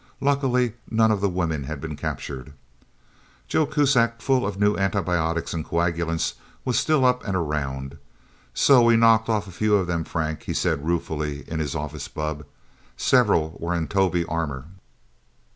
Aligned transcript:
Luckily, 0.19 0.73
none 0.89 1.11
of 1.11 1.21
the 1.21 1.29
women 1.29 1.65
had 1.65 1.79
been 1.79 1.95
captured. 1.95 2.53
Joe 3.47 3.67
Kuzak, 3.67 4.19
full 4.19 4.47
of 4.47 4.59
new 4.59 4.75
antibiotics 4.75 5.53
and 5.53 5.63
coagulants, 5.63 6.33
was 6.65 6.79
still 6.79 7.05
up 7.05 7.23
and 7.23 7.35
around. 7.35 7.99
"So 8.55 8.81
we 8.81 8.95
knocked 8.95 9.29
off 9.29 9.45
a 9.45 9.51
few 9.51 9.75
of 9.75 9.85
them, 9.85 10.03
Frank," 10.03 10.41
he 10.41 10.55
said 10.55 10.83
ruefully 10.87 11.47
in 11.47 11.59
his 11.59 11.75
office 11.75 12.07
bubb. 12.07 12.47
"Several 12.97 13.55
were 13.59 13.75
in 13.75 13.87
Tovie 13.87 14.25
armor. 14.25 14.65